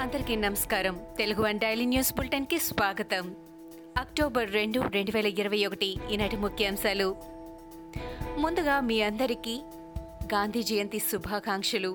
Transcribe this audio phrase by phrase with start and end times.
[0.00, 1.00] అందరికీ నమస్కారం.
[1.18, 3.36] Telugu one daily news బులెటిన్కి స్వాగతం.
[3.98, 7.16] అక్టోబర్ రెండు రెండు వేల ఇరవై ఒకటి ఈనాటి ముఖ్యాంశాలు.
[8.38, 9.60] ముందుగా మీ అందరికీ
[10.34, 11.94] గాంధీ జయంతి శుభాకాంక్షలు.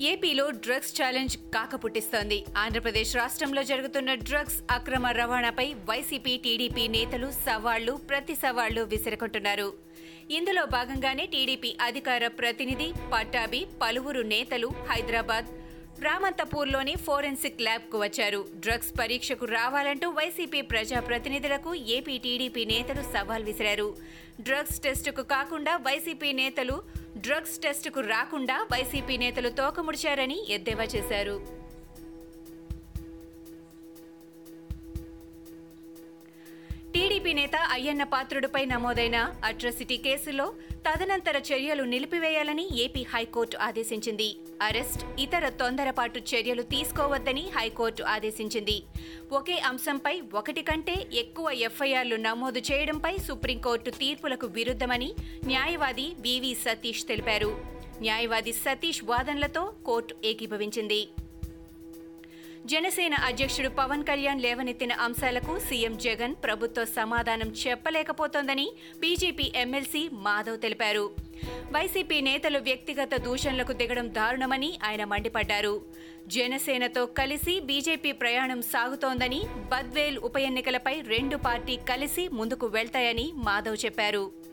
[0.00, 7.92] ఏపీలో డ్రగ్స్ ఛాలెంజ్ కాక పుట్టిస్తోంది ఆంధ్రప్రదేశ్ రాష్ట్రంలో జరుగుతున్న డ్రగ్స్ అక్రమ రవాణాపై వైసీపీ టీడీపీ నేతలు సవాళ్ళు
[7.92, 9.72] ప్రతి సవాళ్ళు విసిరుకుంటున్నారు.
[10.30, 15.61] ఇందులో భాగంగానే టీడీపీ అధికార ప్రతినిధి పట్టాభి పలువురు నేతలు హైదరాబాద్
[16.06, 18.40] రామంతపూర్లోని ఫోరెన్సిక్ ల్యాబ్కు వచ్చారు.
[18.64, 23.88] డ్రగ్స్ పరీక్షకు రావాలంటూ వైసీపీ ప్రజాప్రతినిధులకు ఏపీ టీడీపీ నేతలు సవాల్ విసిరారు.
[24.40, 26.76] డ్రగ్స్ టెస్టుకు కాకుండా వైసీపీ నేతలు
[27.16, 31.36] డ్రగ్స్ టెస్టుకు రాకుండా వైసీపీ నేతలు తోకముడిచారని ఎద్దేవా చేశారు.
[37.22, 40.46] టీడీపీ నేత అయ్యన్న పాత్రుడిపై నమోదైన అట్రసిటీ కేసులో
[40.86, 44.28] తదనంతర చర్యలు నిలిపివేయాలని ఏపీ హైకోర్టు ఆదేశించింది.
[44.62, 48.76] అరెస్ట్ ఇతర తొందరపాటు చర్యలు తీసుకోవద్దని హైకోర్టు ఆదేశించింది.
[49.32, 55.12] ఒకే అంశంపై ఒకటి కంటే ఎక్కువ ఎఫ్ఐఆర్లు నమోదు చేయడంపై సుప్రీంకోర్టు తీర్పులకు విరుద్ధమని
[55.46, 57.52] న్యాయవాది వివి సతీష్ తెలిపారు.
[58.00, 61.08] న్యాయవాది సతీష్ వాదనలతో కోర్టు ఏకీభవించింది.
[62.70, 71.10] జనసేన అధ్యక్షుడు పవన్ కళ్యాణ్ లేవనెత్తిన అంశాలకు సీఎం జగన్ ప్రభుత్వ సమాధానం చెప్పలేకపోతోందని బీజేపీ ఎమ్మెల్సీ మాధవ్ తెలిపారు.
[71.72, 75.74] వైసీపీ నేతలు వ్యక్తిగత దూషణలకు దిగడం దారుణమని ఆయన మండిపడ్డారు.
[76.26, 84.51] జనసేనతో కలిసి బీజేపీ ప్రయాణం సాగుతోందని బద్వేల్ ఉప ఎన్నికలపై రెండు పార్టీ కలిసి ముందుకు వెళ్తాయని మాధవ్ చెప్పారు.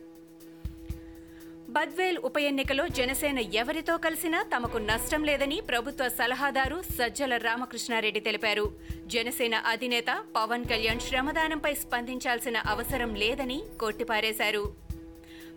[1.75, 8.71] బద్వేల్ ఉప ఎన్నికలో జనసేన ఎవరితో కలిసినా తమకు నష్టం లేదని ప్రభుత్వ సలహాదారు సజ్జల రామకృష్ణారెడ్డి తెలిపారు.
[9.07, 14.63] జనసేన అధినేత పవన్ కళ్యాణ్ శ్రమదానంపై స్పందించాల్సిన అవసరం లేదని కొట్టిపారేశారు.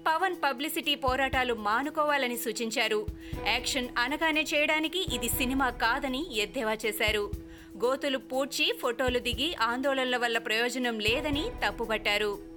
[0.07, 3.07] పవన్ పబ్లిసిటీ పోరాటాలు మానుకోవాలని సూచించారు.
[3.47, 7.31] యాక్షన్ అనగానే చేయడానికి ఇది సినిమా కాదని ఎద్దేవా చేశారు.
[7.85, 12.52] గోతులు పూడ్చి ఫోటోలు దిగి ఆందోళనల వల్ల ప్రయోజనం లేదని తప్పుపట్టారు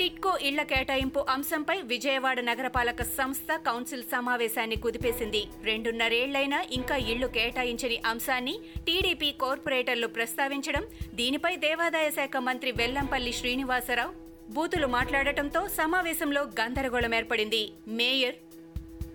[0.00, 5.42] టిట్కో ఇళ్ళ కేటాయింపు అంశంపై విజయవాడ నగరపాలక సంస్థ కౌన్సిల్ సమావేశాన్ని కుదిపేసింది.
[5.64, 8.54] రెండున్నరేళ్ళైనా ఇంకా ఇళ్ళు కేటాయించని అంశాన్ని
[8.86, 10.84] టీడీపీ కార్పొరేటర్లు ప్రస్తావించడం
[11.14, 14.12] దీనిపై దేవాదాయ శాఖ మంత్రి వెల్లంపల్లి శ్రీనివాసరావు
[14.54, 17.62] బూతులు మాట్లాడటంతో సమావేశంలో గందరగోళం ఏర్పడింది.
[17.98, 18.38] మేయర్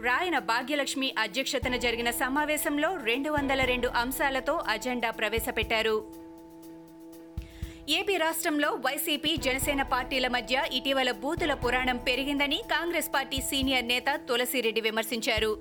[0.06, 6.25] రాయన భాగ్యలక్ష్మి అధ్యక్షతన జరిగిన సమావేశంలో రెండు వందల రెండు అంశాలతో అజెండా ప్రవేశపెట్టారు.
[7.94, 14.82] ఏపీ రాష్ట్రంలో వైసీపీ జనసేన పార్టీల మధ్య ఇటీవల బూతుల పురాణం పెరిగిందని కాంగ్రెస్ పార్టీ సీనియర్ నేత తులసిరెడ్డి
[14.88, 15.52] విమర్శించారు.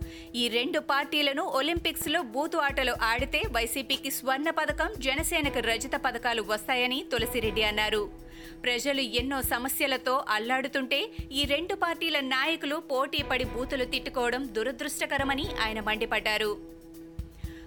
[0.43, 7.65] ఈ రెండు పార్టీలను ఒలింపిక్స్లో బూతు ఆటలు ఆడితే వైసీపీకి స్వర్ణ పథకం జనసేనకు రజత పథకాలు వస్తాయని తులసిరెడ్డి
[7.71, 8.03] అన్నారు.
[8.67, 11.01] ప్రజలు ఎన్నో సమస్యలతో అల్లాడుతుంటే
[11.33, 16.53] ఈ రెండు పార్టీల నాయకులు పోటీ పడి బూతులు తిట్టుకోవడం దురదృష్టకరమని ఆయన మండిపడ్డారు.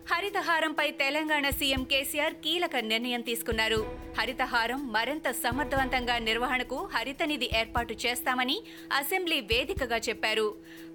[0.09, 3.79] హరితహారంపై తెలంగాణ సీఎం కేసీఆర్ కీలక నిర్ణయం తీసుకున్నారు.
[4.18, 8.56] హరితహారం మరింత సమర్థవంతంగా నిర్వహణకు హరితనిధి ఏర్పాటు చేస్తామని
[9.00, 10.47] అసెంబ్లీ వేదికగా చెప్పారు.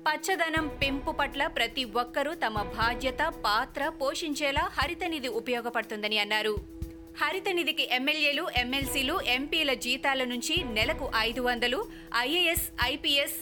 [0.06, 6.54] పచ్చదనం పెంపు పట్ల ప్రతి ఒక్కరూ తమ బాధ్యత పాత్ర పోషించేలా హరితనిధి ఉపయోగపడుతుందని అన్నారు.
[7.22, 11.80] హరితనిధికి ఎమ్మెల్యేలు ఎమ్మెల్సీలు ఎంపీల జీతాల నుంచి నెలకు ఐదు వందలు
[12.26, 13.38] ఐఏఎస్ ఐపీఎస్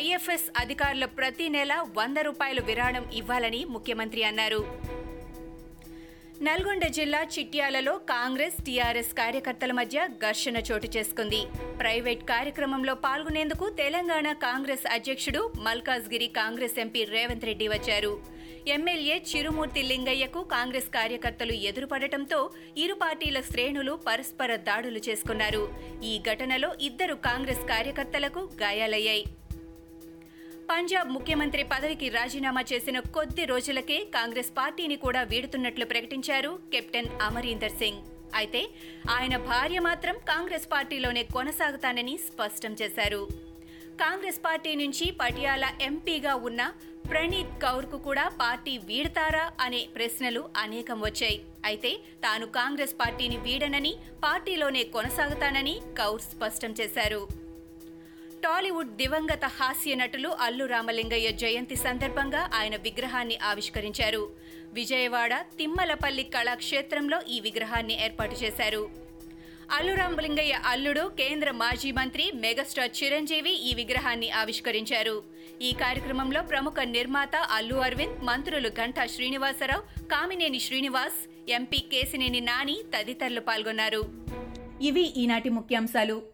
[0.00, 4.60] ఐఎఫ్ఎస్ అధికారుల ప్రతి నెల వంద రూపాయల విరాళం ఇవ్వాలని ముఖ్యమంత్రి అన్నారు.
[6.42, 11.40] నల్గొండ జిల్లా చిట్యాలలో కాంగ్రెస్ టీఆర్ఎస్ కార్యకర్తల మధ్య ఘర్షణ చోటు చేసుకుంది.
[11.80, 18.12] ప్రైవేట్ కార్యక్రమంలో పాల్గొనేందుకు తెలంగాణ కాంగ్రెస్ అధ్యక్షుడు మల్కాజ్గిరి కాంగ్రెస్ ఎంపీ రేవంత్ రెడ్డి వచ్చారు.
[18.76, 25.64] ఎమ్మెల్యే చిరుమూర్తి లింగయ్యకు కాంగ్రెస్ కార్యకర్తలు ఎదురుపడటంతో ఇరు పార్టీల శ్రేణులు పరస్పర దాడులు చేసుకున్నారు.
[26.02, 29.26] ఈ ఘటనలో ఇద్దరు కాంగ్రెస్ కార్యకర్తలకు గాయాలయ్యాయి.
[30.70, 38.00] పంజాబ్ ముఖ్యమంత్రి పదవికి రాజీనామా చేసిన కొద్ది రోజులకే కాంగ్రెస్ పార్టీని కూడా వీడుతున్నట్లు ప్రకటించారు కెప్టెన్ అమరీందర్ సింగ్.
[38.40, 38.62] అయితే
[39.16, 43.22] ఆయన భార్య మాత్రం కాంగ్రెస్ పార్టీలోనే కొనసాగుతానని స్పష్టం చేశారు.
[44.02, 46.62] కాంగ్రెస్ పార్టీ నుంచి పటియాలా ఎంపీగా ఉన్న
[47.10, 51.38] ప్రణీత్ కౌర్కు కూడా పార్టీ వీడతారా అనే ప్రశ్నలు అనేకం వచ్చాయి.
[51.70, 51.92] అయితే
[52.26, 53.94] తాను కాంగ్రెస్ పార్టీని వీడనని
[54.26, 57.22] పార్టీలోనే కొనసాగుతానని కౌర్ స్పష్టం చేశారు.
[58.44, 64.30] టాలీవుడ్ దివంగత హాస్య నటులు అల్లు రామలింగయ్య జయంతి సందర్భంగా ఆయన విగ్రహాన్ని ఆవిష్కరించారు.
[64.72, 68.90] విజయవాడ తిమ్మలపల్లి కళాక్షేత్రంలో ఈ విగ్రహాన్ని ఏర్పాటు చేశారు.
[69.70, 75.22] అల్లు రామలింగయ్య అల్లుడు కేంద్ర మాజీ మంత్రి మెగాస్టార్ చిరంజీవి ఈ విగ్రహాన్ని ఆవిష్కరించారు.
[75.62, 83.40] ఈ కార్యక్రమంలో ప్రముఖ నిర్మాత అల్లు అరవింద్ మంత్రులు గంటా శ్రీనివాసరావు కామినేని శ్రీనివాస్ ఎంపీ కేసినేని నాని తదితరులు
[83.40, 84.04] పాల్గొన్నారు.
[84.82, 86.33] ఇవి ఈనాటి ముఖ్యాంశాలు.